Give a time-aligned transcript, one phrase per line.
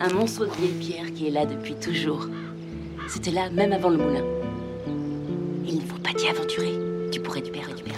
[0.00, 2.28] Un monceau de vieille pierre qui est là depuis toujours.
[3.08, 4.22] C'était là même avant le moulin.
[5.66, 6.72] Il ne faut pas t'y aventurer.
[7.10, 7.97] Tu pourrais du du perdre, du perdre.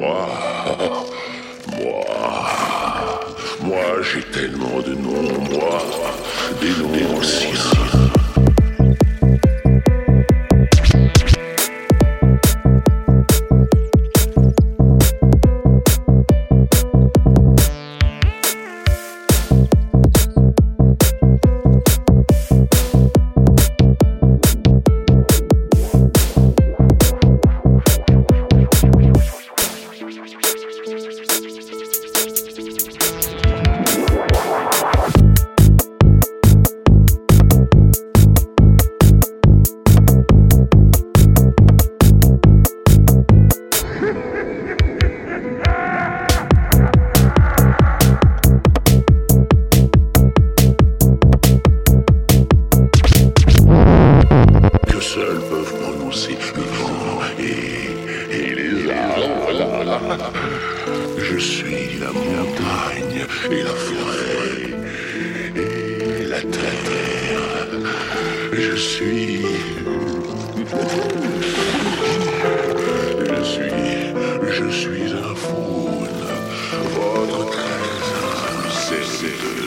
[0.00, 0.26] Moi,
[1.76, 2.04] moi,
[3.62, 5.82] moi j'ai tellement de noms, moi,
[6.58, 8.19] des noms anciens.
[56.10, 60.32] Prononcer le vent et, et les arbres.
[61.18, 64.70] Je suis la montagne et la forêt
[65.56, 67.68] et la terre.
[68.52, 69.42] Je suis.
[73.28, 73.70] Je suis.
[74.50, 76.22] Je suis un faune.
[76.96, 79.59] Votre trésor, c'est.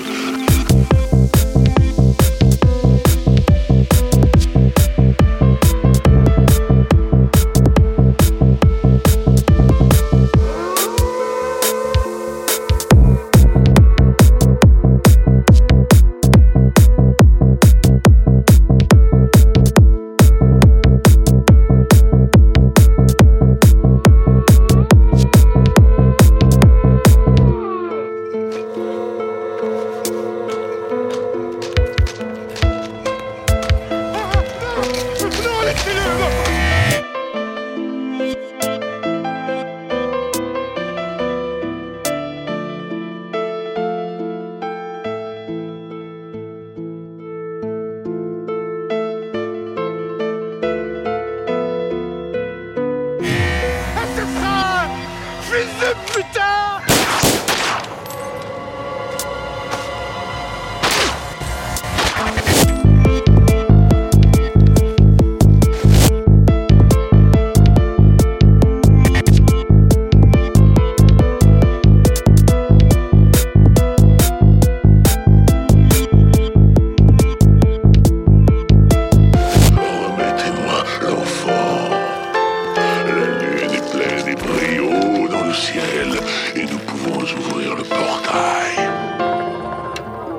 [87.32, 88.76] ouvrir le portail.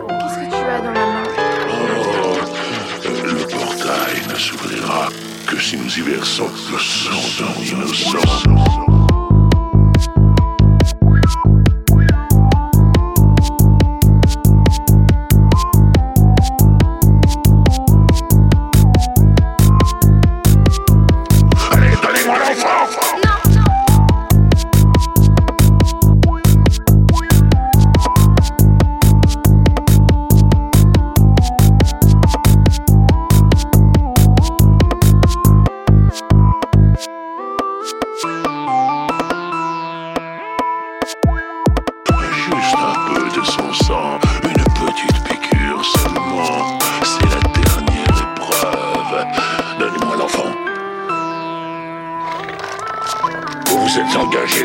[0.08, 1.22] Qu'est-ce que tu as dans la main
[1.70, 2.36] oh,
[3.24, 5.08] le portail ne s'ouvrira
[5.46, 8.83] que si nous y versons le sang d'un innocent.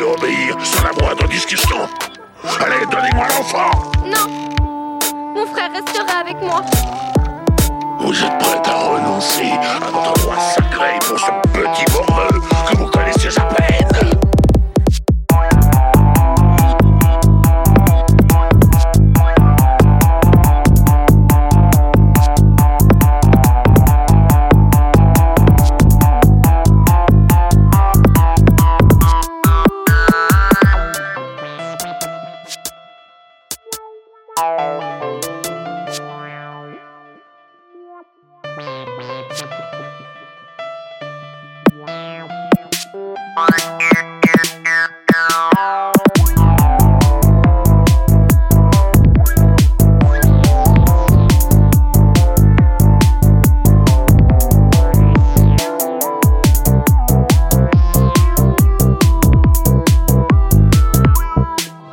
[0.09, 1.77] Obéir sans la moindre discussion.
[2.59, 3.71] Allez, donnez-moi l'enfant.
[4.05, 4.27] Non
[5.35, 6.61] Mon frère restera avec moi.
[7.99, 12.39] Vous êtes prête à renoncer à votre droit sacré pour ce petit morveux
[12.71, 13.58] que vous connaissez à peine.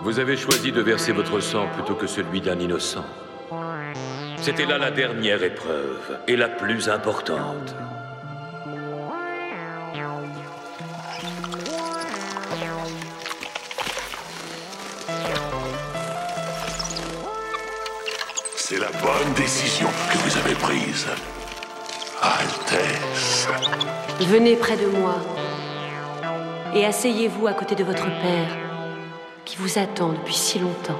[0.02, 3.04] Vous avez choisi de verser votre sang plutôt que celui d'un innocent.
[4.38, 7.74] C'était là la dernière épreuve et la plus importante.
[18.68, 21.06] C'est la bonne décision que vous avez prise.
[22.20, 23.46] Altesse.
[24.18, 25.14] Venez près de moi
[26.74, 28.56] et asseyez-vous à côté de votre père
[29.44, 30.98] qui vous attend depuis si longtemps.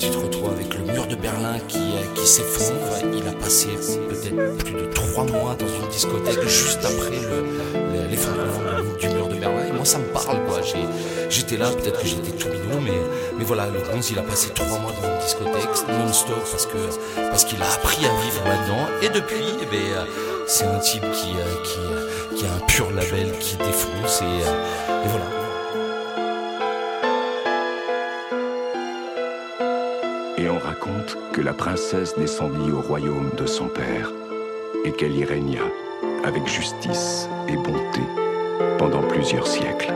[0.00, 2.78] Tu te retrouves avec le mur de Berlin qui, euh, qui s'effondre.
[3.12, 3.68] Il a passé
[4.08, 7.44] peut-être plus de trois mois dans une discothèque juste après le-
[7.92, 9.66] le- l'effondrement du, mur de Berlin.
[9.68, 10.60] Et moi, ça me parle, quoi.
[11.28, 12.98] J'étais là, peut-être que j'étais tout minot, mais,
[13.38, 16.68] mais voilà, le bronze, il a passé trois mois dans une discothèque non-stop parce
[17.30, 18.86] parce qu'il a appris à vivre là-dedans.
[19.02, 20.04] Et depuis, eh ben, euh,
[20.46, 24.22] c'est un type qui, euh, qui, a un pur label qui défonce.
[24.22, 25.39] Et voilà.
[31.32, 34.10] Que la princesse descendit au royaume de son père
[34.84, 35.62] et qu'elle y régna
[36.24, 38.00] avec justice et bonté
[38.78, 39.92] pendant plusieurs siècles.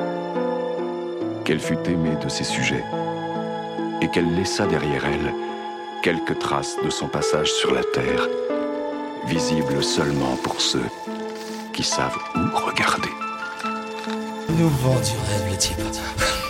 [1.45, 2.85] Qu'elle fut aimée de ses sujets
[4.01, 5.33] et qu'elle laissa derrière elle
[6.03, 8.29] quelques traces de son passage sur la terre,
[9.27, 10.85] visibles seulement pour ceux
[11.73, 13.09] qui savent où regarder.
[14.51, 14.71] Nous
[15.51, 16.44] le type.